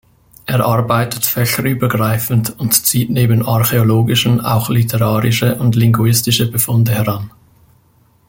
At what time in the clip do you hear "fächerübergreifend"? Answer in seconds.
1.27-2.59